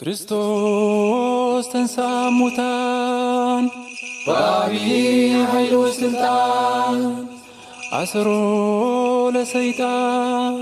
ክርስቶስ 0.00 1.66
ተሳሙታ 1.72 2.58
فቢ 4.24 4.74
ኃሥلጣ 5.52 6.24
ሮ 8.26 8.28
ሰيጣን 9.54 10.54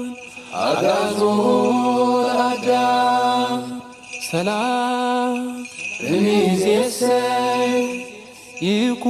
ሰላ 4.30 4.50
ይك 8.68 9.04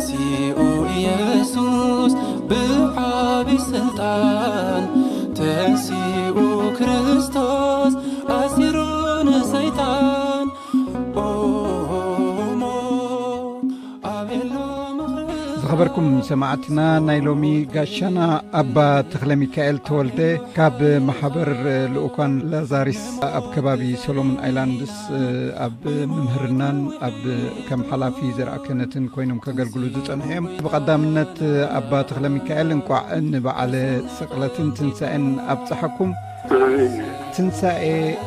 su 0.00 0.54
ysus 0.94 2.12
بعبi 2.50 3.58
sلtan 3.70 4.82
تsu 5.36 5.98
krists 6.78 7.36
asirn 8.42 9.28
sيtan 9.50 10.46
m 12.60 14.57
ኣክበርኩም 15.68 16.06
ሰማዕትና 16.28 16.80
ናይ 17.06 17.18
ሎሚ 17.26 17.42
ጋሻና 17.74 18.18
ኣባ 18.60 18.76
ተኽለ 19.12 19.30
ሚካኤል 19.40 19.76
ተወልደ 19.86 20.20
ካብ 20.56 20.78
ማሕበር 21.08 21.48
ንኡኳን 21.94 22.32
ላዛሪስ 22.52 23.02
ኣብ 23.40 23.44
ከባቢ 23.54 23.82
ሶሎሞን 24.04 24.38
ኣይላንድስ 24.46 24.94
ኣብ 25.66 25.82
ምምህርናን 26.14 26.78
ኣብ 27.10 27.20
ከም 27.68 27.82
ሓላፊ 27.92 28.18
ዘረአከነትን 28.38 29.06
ኮይኖም 29.16 29.42
ከገልግሉ 29.46 29.82
ዝጸንሐእዮም 29.98 30.50
ብቐዳምነት 30.64 31.36
ኣባ 31.80 31.90
ተኽለ 32.10 32.26
ሚካኤል 32.38 32.70
እንቋዕ 32.78 33.06
ንበዓለ 33.30 33.74
ሰቕለትን 34.18 34.70
ትንሣኤን 34.80 35.26
ኣብፀሓኩም 35.56 36.12
ትንሳኤ 37.38 37.82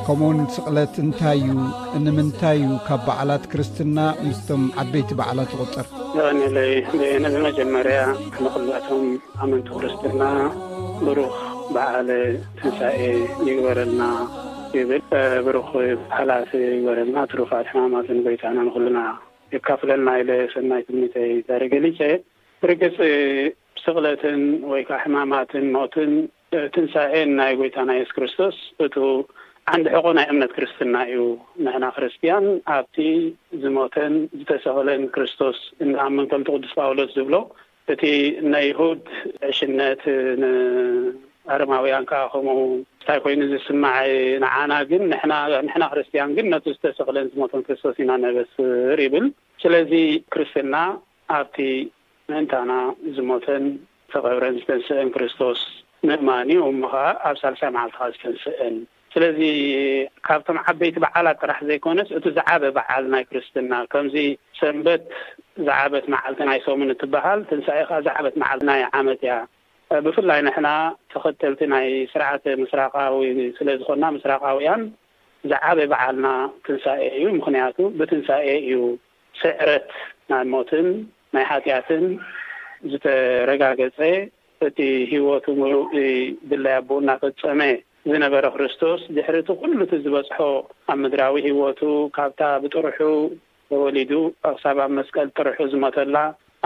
ከምኡውን 0.08 0.38
ስቕለት 0.56 0.94
እንታይ 1.02 1.40
እዩ 1.46 1.64
እንምንታይ 1.98 2.60
እዩ 2.66 2.70
ካብ 2.86 3.02
በዕላት 3.08 3.44
ክርስትና 3.52 3.98
ምስቶም 4.28 4.62
ዓበይቲ 4.82 5.10
በዕላት 5.20 5.50
ትቁፅር 5.54 5.84
የኸኒለይ 6.18 6.72
ነዚ 7.24 7.36
መጀመርያ 7.48 7.98
ንክላቶም 8.44 9.04
ኣመንቲ 9.46 9.68
ክርስትና 9.80 10.22
ብሩኽ 11.08 11.36
በዓል 11.78 12.10
ትንሳኤ 12.62 13.00
ይግበረልና 13.48 14.02
ይብል 14.80 15.04
ብሩኽ 15.48 15.70
ሃላት 16.18 16.50
ይግበረልና 16.66 17.18
ትሩፋት 17.34 17.68
ሕማማትን 17.74 18.22
ጎይታኣና 18.28 18.66
ንክሉና 18.68 19.00
የካፍለልና 19.56 20.12
ኢለ 20.22 20.32
ሰናይ 20.58 20.84
ትኒተ 20.90 21.18
ዘርገሊፀ 21.50 22.00
ብርግፂ 22.64 22.98
ስቕለትን 23.86 24.42
ወይ 24.74 24.84
ከዓ 24.90 25.00
ሕማማትን 25.08 25.68
ሞትን 25.76 26.14
ትንሳኤን 26.76 27.30
ናይ 27.40 27.52
ጐይታናይ 27.60 27.98
የሱ 28.00 28.12
ክርስቶስ 28.18 28.56
እቱ 28.86 28.96
ዓንድ 29.74 29.86
ሕቆ 29.94 30.06
ናይ 30.18 30.26
እምነት 30.34 30.52
ክርስትና 30.58 30.96
እዩ 31.12 31.24
ንሕና 31.66 31.86
ክርስትያን 31.98 32.46
ኣብቲ 32.76 32.98
ዝሞተን 33.64 34.14
ዝተሰኽለን 34.40 35.04
ክርስቶስ 35.16 35.58
እናኣብ 35.84 36.14
መንከም 36.20 36.46
ትቅዱስ 36.48 36.72
ጳውሎስ 36.80 37.12
ዝብሎ 37.18 37.36
እቲ 37.94 38.04
ናይሁድ 38.54 39.04
ዕሽነት 39.50 40.02
ንኣርማውያን 40.42 42.08
ከዓ 42.10 42.24
ከምኡ 42.34 42.58
ንታይ 43.04 43.20
ኮይኑ 43.24 43.42
ዝስማዕ 43.54 44.02
ንዓና 44.44 44.74
ግን 44.90 45.04
ና 45.32 45.38
ንሕና 45.68 45.84
ክርስትያን 45.94 46.36
ግን 46.40 46.48
ነቱ 46.54 46.66
ዝተሰኽለን 46.76 47.30
ዝሞቶን 47.34 47.64
ክርስቶስ 47.68 47.96
ኢናነበስር 48.06 49.00
ይብል 49.06 49.28
ስለዚ 49.64 49.94
ክርስትና 50.36 50.76
ኣብቲ 51.38 51.58
ምእንታና 52.32 52.72
ዝሞተን 53.18 53.66
ዝተቐብረን 54.10 54.58
ዝተንስአን 54.62 55.10
ክርስቶስ 55.16 55.60
ምእማኒ 56.08 56.50
ሞከዓ 56.82 57.04
ኣብ 57.30 57.36
ሳልሳይ 57.42 57.70
መዓልትካ 57.76 58.04
ዝክንስእን 58.14 58.76
ስለዚ 59.14 59.40
ካብቶም 60.28 60.58
ዓበይቲ 60.72 60.96
በዓላት 61.04 61.38
ጥራሕ 61.44 61.58
ዘይኮነስ 61.70 62.10
እቲ 62.18 62.26
ዛዓበ 62.38 62.64
በዓል 62.78 63.04
ናይ 63.14 63.24
ክርስትና 63.30 63.72
ከምዚ 63.92 64.16
ሰንበት 64.60 65.04
ዛዕበት 65.68 66.06
መዓልቲ 66.14 66.40
ናይ 66.50 66.60
ሰሙን 66.68 66.94
እትበሃል 66.94 67.40
ትንሳኤ 67.50 67.82
ከዓ 67.90 68.00
ዛዕበት 68.08 68.36
መዓልቲ 68.44 68.66
ናይ 68.72 68.82
ዓመት 69.02 69.22
እያ 69.26 69.34
ብፍላይ 70.06 70.40
ንሕና 70.48 70.68
ተኸተልቲ 71.12 71.62
ናይ 71.76 71.88
ስርዓተ 72.14 72.44
ምስራኻዊ 72.64 73.18
ስለዝኮና 73.60 74.04
ምስራኻውያን 74.18 74.84
ዛዓበ 75.54 75.80
በዓልና 75.94 76.28
ትንሳኤ 76.66 77.02
እዩ 77.20 77.28
ምክንያቱ 77.40 77.78
ብትንሳኤ 78.00 78.48
እዩ 78.66 78.76
ስዕረት 79.42 79.90
ናይ 80.32 80.44
ሞትን 80.54 80.88
ናይ 81.36 81.46
ሓትኣትን 81.52 82.06
ዝተረጋገፀ 82.92 83.98
እቲ 84.68 84.80
ሂወቱ 85.12 85.46
ሙሉ 85.60 85.74
ድለያ 86.50 86.76
ኣቦኡና 86.82 87.10
ፈፀመ 87.22 87.62
ዝነበረ 88.12 88.46
ክርስቶስ 88.56 89.02
ድሕሪእቲ 89.16 89.50
ኩሉ 89.62 89.80
እቲ 89.86 89.94
ዝበፅሖ 90.04 90.36
ኣብ 90.92 90.98
ምድራዊ 91.02 91.36
ሂወቱ 91.48 91.82
ካብታ 92.18 92.42
ብጥሩሑ 92.64 93.00
ተወሊዱ 93.72 94.12
ኣክሳብ 94.50 94.78
ኣብ 94.86 94.92
መስቀል 95.00 95.28
ጥሩሑ 95.36 95.58
ዝመተላ 95.74 96.18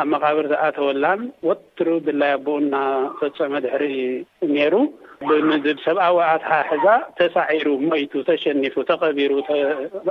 ኣብ 0.02 0.08
መቃብሪ 0.14 0.46
ዝኣተወላን 0.54 1.22
ወትሩ 1.48 1.88
ድለያ 2.08 2.34
ኣቦኡና 2.40 2.74
ፈፀመ 3.20 3.54
ድሕሪ 3.66 3.86
ነይሩ 4.56 4.74
ብምድብ 5.28 5.78
ሰብኣዊ 5.88 6.18
ኣትሓሕዛ 6.32 6.86
ተሳዒሩ 7.20 7.68
ሞይቱ 7.90 8.14
ተሸኒፉ 8.32 8.76
ተቐቢሩ 8.90 9.32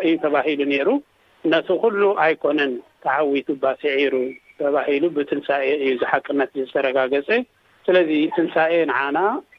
እዩ 0.07 0.15
ተባሂሉ 0.25 0.61
ነይሩ 0.73 0.89
ነቲ 1.53 1.69
ኩሉ 1.83 2.01
ኣይኮነን 2.27 2.73
ተዓዊቱ 3.07 3.49
ባስዒሩ 3.65 4.15
ተባሂሉ 4.63 5.05
ብትንሳ 5.19 5.49
እዩ 5.85 5.91
ዝሓቅነት 6.01 6.51
ዝተረጋገፀ 6.63 7.29
ስለዚ 7.87 8.11
ትንሳኤ 8.35 8.75
ንዓና 8.91 9.19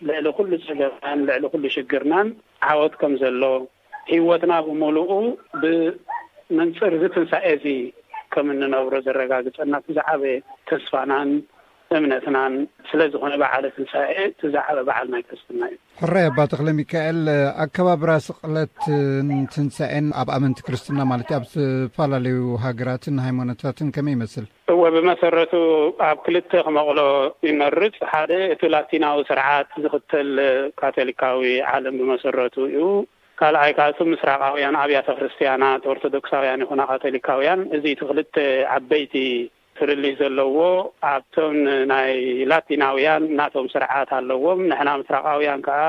ልዕሊ 0.09 0.25
ኩሉ 0.38 0.52
ፀገምናን 0.68 1.19
ልዕሊ 1.28 1.44
ኩሉ 1.53 1.63
ሽግርናን 1.75 2.28
ዓወት 2.69 2.94
ከም 3.02 3.13
ዘሎ 3.22 3.44
ሂወትና 4.12 4.53
ብምልኡ 4.68 5.12
ብመንፅር 5.62 6.94
ዚ 7.02 7.09
ትንሳኤ 7.16 7.47
እዚ 7.58 7.68
ከም 8.36 8.47
እንነብሮ 8.53 8.94
ዘረጋግፀና 9.08 9.74
ብዛዕበየ 9.86 10.38
ተስፋናን 10.69 11.30
እምነትናን 12.01 12.53
ስለዝኮነ 12.89 13.33
በዓል 13.41 13.66
ትንሳኤ 13.75 14.13
ትዛዕበ 14.41 14.79
በዓል 14.88 15.07
ናይ 15.13 15.22
ክርስትና 15.29 15.61
እዩ 15.72 15.78
ሕራይ 16.01 16.25
ኣባተክለ 16.29 16.67
ሚካኤል 16.81 17.19
ኣከባቢ 17.66 18.01
ራስቕለት 18.11 18.81
ን 19.29 19.39
ትንሣኤን 19.53 20.07
ኣብ 20.22 20.29
ኣመንቲ 20.38 20.59
ክርስትና 20.67 21.00
ማለት 21.11 21.29
ዩ 21.33 21.38
ኣብ 21.39 21.45
ዝተፈላለዩ 21.53 22.38
ሃገራትን 22.66 23.17
ሃይማኖታትን 23.25 23.89
ከመይ 23.97 24.16
ይመስል 24.17 24.45
እወ 24.75 24.81
ብመሰረቱ 24.97 25.53
ኣብ 26.09 26.19
ክልተ 26.28 26.51
ክመቕሎ 26.67 27.00
ይመርፅ 27.50 27.97
ሓደ 28.13 28.31
እቲ 28.53 28.62
ላቲናዊ 28.75 29.19
ስርዓት 29.31 29.72
ዝኽተል 29.85 30.31
ካቶሊካዊ 30.81 31.44
ዓለም 31.73 31.97
ብመሰረቱ 32.01 32.56
እዩ 32.72 32.81
ካልኣይ 33.39 33.72
ካቱ 33.77 33.97
ምስራቃውያን 34.12 34.75
ኣብያተ 34.81 35.07
ክርስቲያናት 35.17 35.83
ኦርቶዶክሳውያን 35.94 36.62
ይኹና 36.63 36.81
ካቶሊካውያን 36.91 37.62
እዚ 37.77 37.83
ቲ 38.00 38.03
ክልተ 38.09 38.35
ዓበይቲ 38.75 39.13
ፍርልይ 39.78 40.13
ዘለዎ 40.19 40.58
ኣብቶም 41.13 41.56
ናይ 41.91 42.12
ላቲናውያን 42.52 43.24
እናቶም 43.31 43.66
ስርዓት 43.74 44.12
ኣለዎም 44.19 44.59
ንሕና 44.69 44.90
ምስራቃውያን 45.02 45.62
ከዓ 45.68 45.80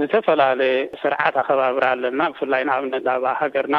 ዝተፈላለየ 0.00 0.76
ስርዓት 1.02 1.34
ኣኸባብር 1.42 1.84
ኣለና 1.92 2.20
ብፍላይ 2.34 2.62
ንኣብነት 2.68 3.02
ናብኣ 3.08 3.32
ሃገርና 3.40 3.78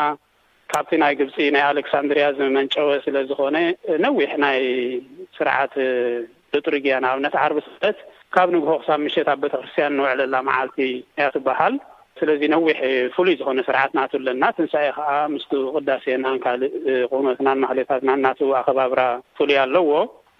ካብቲ 0.73 0.91
ናይ 1.03 1.13
ግብፂ 1.21 1.37
ናይ 1.55 1.63
ኣሌክሳንድሪያ 1.71 2.27
ዝመንጨወ 2.37 2.91
ስለ 3.05 3.17
ዝኾነ 3.29 3.57
ነዊሕ 4.05 4.31
ናይ 4.45 4.59
ስርዓት 5.39 5.73
ልጡርግያ 6.55 6.95
ንኣብነት 7.05 7.35
ዓርቢ 7.43 7.57
ሰበት 7.69 7.97
ካብ 8.35 8.49
ንግሆ 8.55 8.71
ክሳብ 8.81 8.99
ምሸት 9.07 9.27
ኣብ 9.33 9.39
ቤተ 9.45 9.53
ክርስትያን 9.61 9.95
ንውዕለላ 9.97 10.35
መዓልቲ 10.49 10.77
እያ 11.17 11.27
ትበሃል 11.35 11.75
ስለዚ 12.19 12.41
ነዊሕ 12.53 12.77
ፍሉይ 13.15 13.33
ዝኮነ 13.39 13.61
ስርዓትናት 13.69 14.11
ኣለና 14.17 14.43
ትንሳኤ 14.57 14.87
ከዓ 14.97 15.09
ምስቱ 15.33 15.51
ቅዳሴናን 15.75 16.37
ካልእ 16.43 16.73
ቁኖትናንማክሌታት 17.11 18.03
ናናቱ 18.09 18.39
ኣኸባብራ 18.59 19.01
ፍሉይ 19.37 19.57
ኣለዎ 19.63 19.89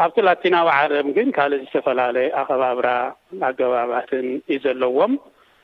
ኣብቲ 0.04 0.18
ላቲናዊ 0.28 0.70
ዓረም 0.76 1.08
ግን 1.18 1.28
ካልእ 1.38 1.62
ዝተፈላለየ 1.72 2.30
ኣኸባብራ 2.42 2.88
ኣገባባትን 3.50 4.28
እዩ 4.54 4.58
ዘለዎም 4.66 5.14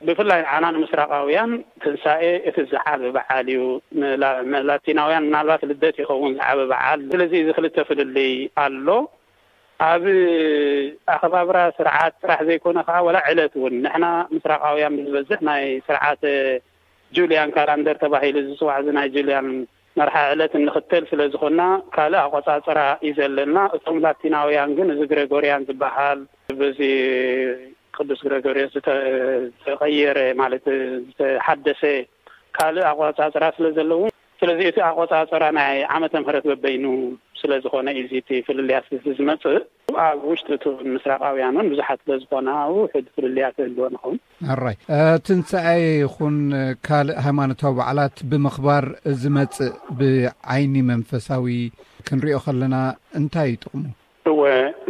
ብፍላይ 0.06 0.40
ንዓና 0.44 0.64
ንምስራቃውያን 0.76 1.50
ትንሳኤ 1.82 2.24
እቲ 2.50 2.56
ዛዓበ 2.74 3.02
በዓል 3.16 3.46
እዩ 3.54 3.62
ላቲናውያን 4.70 5.26
ምናልባት 5.28 5.64
ልደት 5.70 5.98
ይኸውን 6.02 6.32
ዛዕበ 6.40 6.60
በዓል 6.74 7.00
ስለዚ 7.16 7.32
እዚ 7.42 7.50
ክልተ 7.58 7.76
ፍልልይ 7.90 8.32
ኣሎ 8.66 8.86
ኣብ 9.86 10.04
ኣኸባብራ 11.12 11.58
ስርዓት 11.76 12.14
ስራሕ 12.22 12.40
ዘይኮነ 12.48 12.78
ከዓ 12.88 12.98
ወላ 13.06 13.18
ዕለት 13.30 13.54
እውን 13.58 13.74
ንሕና 13.84 14.06
ምስራቃውያን 14.34 14.94
ብዝበዝሕ 14.98 15.38
ናይ 15.48 15.64
ስርዓት 15.86 16.22
ጁልያን 17.16 17.52
ካላንደር 17.56 17.96
ተባሂሉ 18.02 18.36
ዝፅዋዕ 18.48 18.78
እዚ 18.82 18.88
ናይ 18.98 19.08
ጁልያን 19.16 19.48
መርሓ 20.00 20.14
ዕለት 20.34 20.52
እንኽተል 20.60 21.04
ስለዝኮንና 21.10 21.62
ካልእ 21.96 22.20
ኣቆፃፅራ 22.26 22.80
እዩ 23.06 23.12
ዘለና 23.18 23.56
እቶም 23.78 23.98
ላቲናውያን 24.04 24.70
ግን 24.78 24.90
እዚ 24.94 25.00
ግሬጎርያን 25.14 25.66
ዝበሃል 25.70 26.20
ብዚ 26.62 26.80
ቅዱስ 27.98 28.20
ግሬጎር 28.28 28.58
ዝተቀየረ 28.76 30.18
ማለት 30.42 30.64
ዝተሓደሰ 31.08 31.82
ካልእ 32.58 32.86
ኣቆፃፅራ 32.92 33.44
ስለ 33.58 33.66
ዘለዉ 33.78 34.02
ስለዚ 34.42 34.60
እቲ 34.68 34.78
ኣቆፃፅራ 34.92 35.44
ናይ 35.60 35.76
ዓመተ 35.96 36.12
ምህረት 36.22 36.46
በበይኑ 36.50 36.84
ስለዝኮነ 37.40 37.88
ዩዚ 37.98 38.12
ቲ 38.28 38.38
ፍልልያስ 38.46 38.88
ዝመፅእ 39.18 39.60
ኣብ 40.04 40.18
ውሽጢእት 40.30 40.62
ምስራቃውያን 40.94 41.56
እውን 41.56 41.68
ብዙሓት 41.72 42.00
ለዝኾና 42.08 42.50
ውሑድ 42.74 43.06
ፍልልያ 43.14 43.46
ክህልዎ 43.56 43.86
ንኹም 43.94 44.16
ኣራይ 44.54 44.76
ትንሣይ 45.26 45.82
ይኹን 46.02 46.36
ካልእ 46.88 47.18
ሃይማኖታዊ 47.26 47.72
በዕላት 47.78 48.16
ብምኽባር 48.30 48.86
ዝመፅእ 49.22 49.72
ብዓይኒ 50.00 50.74
መንፈሳዊ 50.92 51.56
ክንሪኦ 52.08 52.38
ከለና 52.46 52.76
እንታይ 53.20 53.50
ይጥቕሙ 53.54 53.84
እወ 54.30 54.42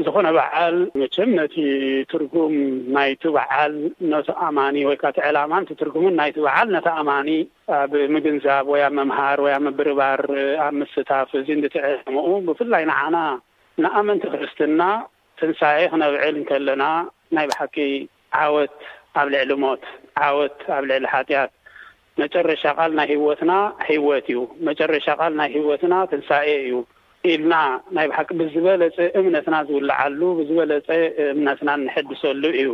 ዝኾነ 0.07 0.27
በዓል 0.37 0.75
ምችም 1.01 1.29
ነቲ 1.39 1.55
ትርጉም 2.11 2.55
ናይቲ 2.97 3.23
በዓል 3.37 3.75
ነተ 4.13 4.29
ኣማኒ 4.47 4.77
ወይ 4.89 4.97
ከዓ 5.03 5.11
እቲ 5.13 5.19
ዕላማ 5.29 5.53
ቲ 5.69 5.75
ትርጉሙን 5.83 6.19
ናይቲ 6.21 6.37
በዓል 6.47 6.69
ነተ 6.75 6.87
ኣማኒ 7.03 7.29
ኣብ 7.79 7.93
ምግንዛብ 8.17 8.67
ወይ 8.73 8.83
መምሃር 8.99 9.41
ወ 9.47 9.55
ምብርባር 9.67 10.23
ኣብ 10.67 10.75
ምስታፍ 10.81 11.31
እዚ 11.41 11.49
ንትዕምኡ 11.61 12.27
ብፍላይ 12.51 12.85
ንዓና 12.91 13.17
ንኣመንተ 13.85 14.25
ክርስትና 14.33 14.83
ትንሣኤ 15.41 15.79
ክነብዕል 15.93 16.35
እንከለና 16.41 16.85
ናይ 17.37 17.47
ባሓቂ 17.51 17.77
ዓወት 18.43 18.75
ኣብ 19.21 19.29
ልዕሊ 19.35 19.51
ሞት 19.65 19.83
ዓወት 20.27 20.59
ኣብ 20.77 20.85
ልዕሊ 20.91 21.05
ሓጢያት 21.13 21.53
መጨረሻ 22.23 22.63
ቓል 22.79 22.91
ናይ 22.99 23.09
ህወትና 23.19 23.53
ሂወት 23.91 24.27
እዩ 24.33 24.41
መጨረሻ 24.69 25.07
ቓል 25.21 25.33
ናይ 25.41 25.51
ህወትና 25.59 25.95
ትንሳኤ 26.11 26.49
እዩ 26.65 26.75
ኢልና 27.31 27.55
ናይ 27.97 28.07
ባሓቂ 28.11 28.29
ብዝበለፀ 28.41 28.97
እምነትና 29.21 29.57
ዝውልዓሉ 29.69 30.21
ብዝበለፀ 30.39 30.89
እምነትና 31.37 31.71
እንሐድሰሉ 31.81 32.43
እዩ 32.63 32.71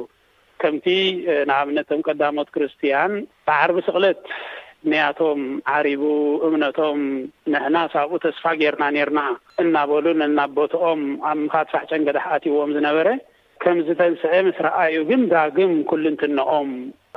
ከምቲ 0.63 0.87
ንኣብነትቶም 1.49 2.01
ቀዳሞት 2.09 2.49
ክርስትያን 2.55 3.13
በዓርቢ 3.47 3.77
ስቕለት 3.89 4.23
ንያቶም 4.91 5.41
ዓሪቡ 5.77 6.03
እምነቶም 6.47 7.01
ንሕና 7.53 7.77
ሳብኡ 7.95 8.17
ተስፋ 8.25 8.45
ጌርና 8.61 8.85
ነርና 8.97 9.21
እናበሉ 9.63 10.07
ነናበትኦም 10.23 11.01
ኣብ 11.31 11.39
ምኻትፋሕ 11.47 11.85
ጨንገዳሕ 11.93 12.25
ኣትዎም 12.37 12.73
ዝነበረ 12.77 13.09
ከምዝ 13.63 13.89
ተንስአ 14.01 14.33
ምስ 14.47 14.59
ረአዩ 14.67 14.97
ግን 15.09 15.23
ዳግም 15.33 15.73
ኩል 15.91 16.03
ንትንኦም 16.15 16.69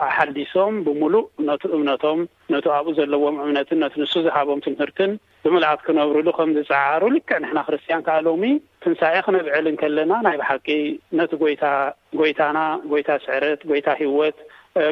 ኣሓዲሶም 0.06 0.76
ብምሉእ 0.86 1.26
ነቱ 1.48 1.64
እምነቶም 1.78 2.20
ነቱ 2.54 2.66
ኣብኡ 2.78 2.92
ዘለዎም 3.00 3.36
እምነትን 3.44 3.80
ነቲ 3.84 3.94
ንሱ 4.04 4.14
ዝሃቦም 4.28 4.64
ትምህርትን 4.66 5.12
ብምልእት 5.44 5.82
ክነብሩሉ 5.88 6.28
ከምዝፀዓሩ 6.38 7.02
ልክዕ 7.16 7.38
ንሕና 7.44 7.60
ክርስትያን 7.68 8.04
ከዓ 8.08 8.18
ሎሚ 8.28 8.44
ትንሳኤ 8.86 9.18
ክነብዕልን 9.28 9.78
ከለና 9.82 10.12
ናይ 10.28 10.38
ብሓቂ 10.42 10.68
ነቲ 11.20 11.34
ይታ 11.52 11.66
ጐይታና 12.22 12.60
ጐይታ 12.94 13.10
ስዕረት 13.26 13.62
ጐይታ 13.72 13.88
ህወት 14.02 14.38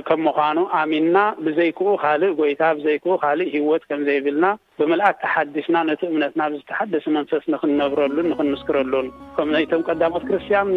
ከም 0.08 0.20
ምዃኑ 0.26 0.58
ኣሚንና 0.80 1.18
ብዘይክኡ 1.44 1.82
ካልእ 2.02 2.34
ጎይታ 2.40 2.62
ብዘይክኡ 2.78 3.12
ካልእ 3.24 3.50
ህይወት 3.56 3.84
ከም 3.90 4.00
ዘይብልና 4.08 4.46
ብምልኣክ 4.80 5.16
ተሓዲስና 5.24 5.78
ነቲ 5.90 6.02
እምነትና 6.10 6.42
ብዝተሓደስ 6.52 7.06
መንፈስ 7.16 7.44
ንክንነብረሉን 7.54 8.28
ንክንምስክረሉን 8.32 9.08
ከም 9.36 9.50
ዘይቶም 9.56 9.82
ቀዳሞት 9.88 10.24
ክርስትያን 10.30 10.70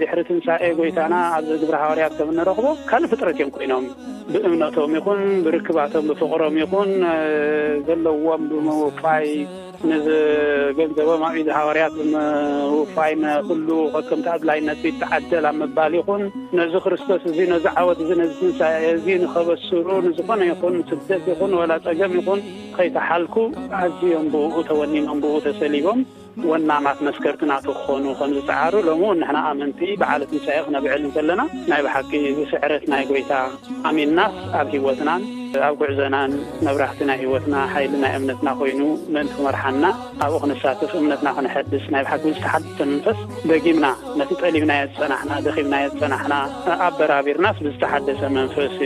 ድሕሪ 0.00 0.18
ትንሳኤ 0.30 0.68
ጎይታና 0.78 1.14
ኣብዚ 1.36 1.50
ግብሪ 1.62 1.74
ሃወርያት 1.82 2.12
ከም 2.18 2.30
ንረኽቦ 2.38 2.66
ካልእ 2.90 3.10
ፍጥረት 3.12 3.38
እዮም 3.40 3.52
ኮይኖም 3.56 3.86
ብእምነቶም 4.32 4.92
ይኹን 4.98 5.22
ብርክባቶም 5.46 6.06
ብፍቅሮም 6.10 6.56
ይኹን 6.62 6.90
ዘለዎም 7.88 8.44
ብምውፋይ 8.52 9.28
ንገንዘቦም 9.88 11.22
ኣብኢ 11.28 11.42
ሃዋርያት 11.58 11.96
ምውፋይ 12.12 13.12
ሉ 13.66 13.70
ከምቲ 14.08 14.26
ኣላይነት 14.36 14.80
ይተዓደል 14.90 15.46
ኣብ 15.50 15.56
ምባል 15.62 15.92
ይኹን 16.00 16.22
ነዚ 16.58 16.72
ክርስቶስ 16.84 17.22
እዚ 17.32 17.38
ነዚ 17.54 17.64
ዓወት 17.80 18.00
እ 18.04 18.16
ነዚ 18.20 18.32
ትንሳኤ 18.40 18.82
እዚ 18.98 19.06
ንከበስሩ 19.24 19.86
ንዝኮነ 20.08 20.40
ይን 20.50 20.80
ስደት 20.92 21.24
ይኹን 21.32 21.52
ወላ 21.60 21.72
ፀገም 21.86 22.12
ይኹን 22.20 22.40
ከይተሓልኩ 22.78 23.36
ኣዝዮም 23.80 24.26
ብኡ 24.34 24.54
ተወኒኖም 24.68 25.18
ብኡ 25.24 25.34
ተሰሊቦም 25.46 26.00
ወናማት 26.50 26.98
መስከርቲናቱ 27.06 27.64
ክኾኑ 27.76 28.04
ከምዝፅዓሩ 28.18 28.74
ሎምውን 28.88 29.18
ንሕና 29.22 29.38
ኣምንቲ 29.50 29.78
ብዓለት 30.00 30.30
ንሳኤ 30.36 30.56
ክነብዕል 30.66 31.00
ንከለና 31.06 31.42
ናይ 31.70 31.80
ባሓጊ 31.84 32.10
ብስዕረት 32.38 32.82
ናይ 32.92 33.02
ጎይታ 33.10 33.32
ኣሚንናት 33.88 34.34
ኣብ 34.60 34.70
ሂወትናን 34.82 35.22
ኣብ 35.68 35.74
ጉዕዘናን 35.80 36.32
መብራክቲ 36.66 37.00
ናይ 37.10 37.18
ሂወትና 37.22 37.54
ሓይሊ 37.74 37.92
ናይ 38.02 38.12
እምነትና 38.18 38.48
ኮይኑ 38.58 38.80
ምን 39.14 39.28
ትመርሓና 39.36 39.84
ካብኡ 40.18 40.38
ክንሳትፍ 40.42 40.92
እምነትና 41.00 41.28
ክንሐድስ 41.38 41.86
ናይ 41.94 42.02
ባሓ 42.06 42.14
ዝተሓደሰ 42.36 42.78
መንፈስ 42.90 43.20
ደጊምና 43.52 43.86
ነቲ 44.22 44.30
ጠሊምናየ 44.42 44.82
ዝፀናሕና 44.90 45.32
ደኺምናየ 45.46 45.86
ዝፀናሕና 45.94 46.34
ኣበራቢርናስ 46.88 47.56
ብዝተሓደሰ 47.66 48.20
መንፈስ 48.38 48.76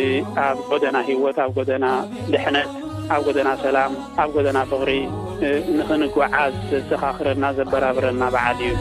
ኣብ 0.47 0.61
ጎደና 0.71 0.97
ሂወት 1.11 1.41
ኣብ 1.47 1.53
ጎደና 1.59 1.87
ድሕነት 2.35 2.71
ኣብ 3.15 3.21
ጐደና 3.27 3.49
ሰላም 3.63 3.93
ኣብ 4.23 4.29
ጐደና 4.35 4.59
ፍቕሪ 4.71 4.91
ንኽንጓዓዝ 5.77 6.55
ዘተኻኽረና 6.71 7.45
ዘበራብረና 7.57 8.23
በዓል 8.35 8.61
እዩ 8.67 8.75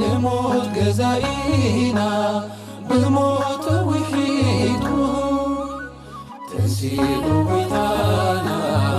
ንሞት 0.00 0.64
ገዛኢና 0.76 1.98
ብሞ 2.90 3.16
ውሒዱ 3.88 4.86
ተሩወታና 6.50 8.89